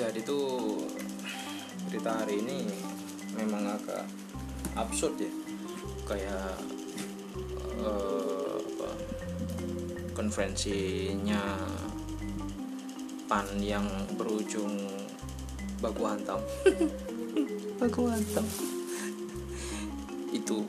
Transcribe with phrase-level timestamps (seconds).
[0.00, 0.80] jadi tuh
[1.92, 2.64] berita hari ini
[3.36, 4.08] memang agak
[4.72, 5.28] absurd ya.
[6.08, 6.56] Kayak
[7.84, 8.90] eh, apa,
[10.16, 11.44] konferensinya
[13.28, 13.84] pan yang
[14.16, 14.88] berujung
[15.84, 16.40] baku hantam.
[17.80, 18.44] Baku hantam.
[20.32, 20.64] Itu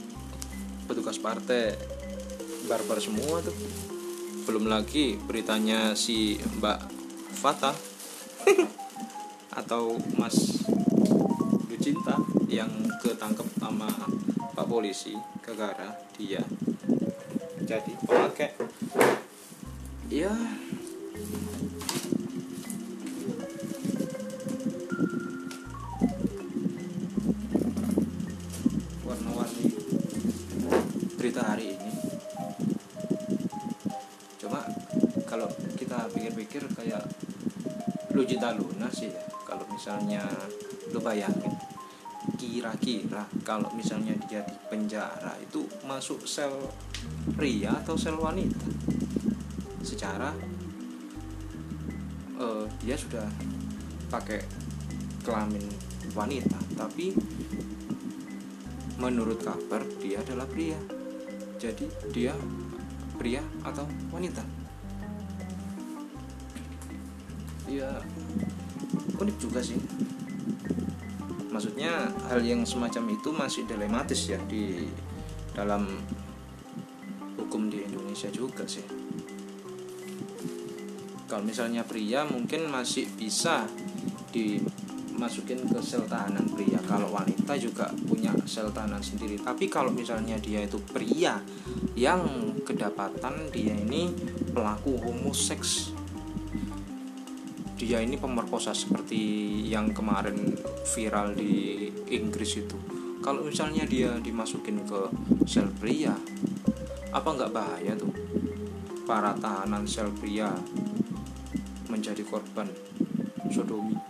[0.88, 1.76] petugas partai
[2.68, 3.56] barbar semua tuh.
[4.44, 6.80] Belum lagi beritanya si Mbak
[7.36, 7.76] Fata
[9.52, 10.64] atau Mas
[11.68, 12.16] Lucinta
[12.48, 12.72] yang
[13.04, 13.90] ketangkep sama
[14.56, 16.44] Pak polisi gara-gara dia.
[17.64, 18.52] Jadi pemakai.
[20.12, 20.36] Ya
[29.08, 29.72] warna-warni
[31.16, 31.92] berita hari ini.
[34.40, 34.68] Cuma
[35.28, 35.48] kalau
[35.80, 37.08] kita pikir-pikir kayak
[38.12, 40.24] lu cinta Luna sih ya kalau misalnya
[40.96, 41.52] lu bayangin
[42.40, 46.72] kira-kira kalau misalnya dia di penjara itu masuk sel
[47.36, 48.64] pria atau sel wanita?
[49.84, 50.32] Secara
[52.40, 53.28] eh, dia sudah
[54.08, 54.40] pakai
[55.28, 55.68] kelamin
[56.16, 57.12] wanita tapi
[58.96, 60.80] menurut kabar dia adalah pria.
[61.60, 62.32] Jadi dia
[63.20, 63.84] pria atau
[64.16, 64.46] wanita?
[67.68, 68.00] Ya
[69.22, 69.78] unik juga sih.
[71.54, 74.90] Maksudnya hal yang semacam itu masih dilematis ya di
[75.54, 75.86] dalam
[77.38, 78.84] hukum di Indonesia juga sih.
[81.30, 83.64] Kalau misalnya pria mungkin masih bisa
[84.36, 86.82] dimasukin ke sel tahanan pria.
[86.84, 89.40] Kalau wanita juga punya sel tahanan sendiri.
[89.40, 91.40] Tapi kalau misalnya dia itu pria
[91.96, 94.12] yang kedapatan dia ini
[94.52, 96.01] pelaku homoseks
[97.82, 99.18] dia ini pemerkosa seperti
[99.66, 100.54] yang kemarin
[100.86, 102.78] viral di Inggris itu.
[103.26, 105.10] Kalau misalnya dia dimasukin ke
[105.50, 106.14] sel pria
[107.10, 108.14] apa nggak bahaya tuh?
[109.10, 110.54] Para tahanan sel pria
[111.90, 112.70] menjadi korban
[113.50, 113.98] sodomi.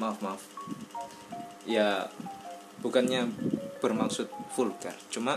[0.00, 0.40] Maaf maaf.
[1.68, 2.08] Ya
[2.80, 3.28] bukannya
[3.84, 4.96] bermaksud vulgar.
[5.12, 5.36] Cuma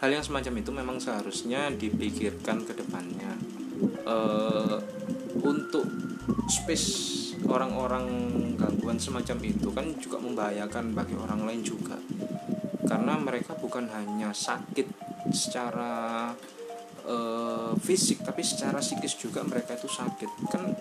[0.00, 3.32] hal yang semacam itu memang seharusnya dipikirkan ke depannya.
[4.06, 4.78] Uh,
[5.42, 5.84] untuk
[6.48, 8.06] space orang-orang
[8.56, 11.96] gangguan semacam itu kan juga membahayakan bagi orang lain juga.
[12.86, 14.86] Karena mereka bukan hanya sakit
[15.34, 16.30] secara
[17.04, 20.30] uh, fisik tapi secara psikis juga mereka itu sakit.
[20.52, 20.76] Kan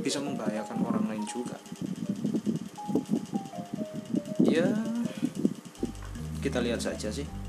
[0.00, 1.58] bisa membahayakan orang lain juga.
[4.44, 4.70] Ya
[6.38, 7.43] kita lihat saja sih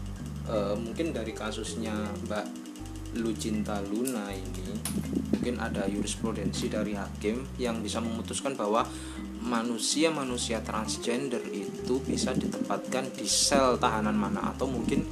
[0.50, 1.94] uh, mungkin dari kasusnya
[2.28, 2.46] Mbak
[3.16, 4.76] Lucinta Luna ini
[5.32, 8.84] mungkin ada jurisprudensi dari hakim yang bisa memutuskan bahwa
[9.46, 15.06] manusia-manusia transgender itu bisa ditempatkan di sel tahanan mana atau mungkin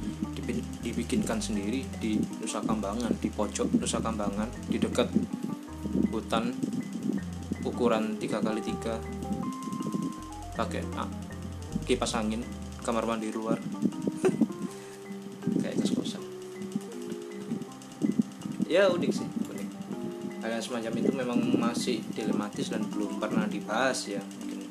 [0.84, 5.08] dibikinkan sendiri di Nusa Kambangan di pojok Nusa Kambangan di dekat
[6.12, 6.52] hutan
[7.64, 11.08] ukuran 3 kali 3 pakai ah,
[11.88, 12.44] kipas angin
[12.84, 13.56] kamar mandi luar
[18.74, 19.68] ya unik sih unik.
[20.42, 24.66] Hal yang semacam itu memang masih dilematis dan belum pernah dibahas ya mungkin.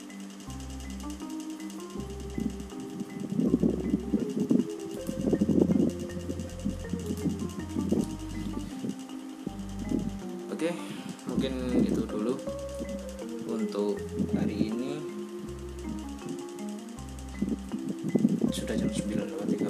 [10.51, 10.69] Oke
[11.31, 11.53] mungkin
[11.87, 12.35] itu dulu
[13.47, 14.03] untuk
[14.35, 14.99] hari ini.
[18.51, 19.63] Sudah jam 9.13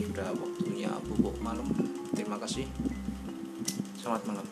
[0.00, 1.68] sudah waktunya bubuk malam.
[2.16, 2.64] Terima kasih
[4.00, 4.46] selamat malam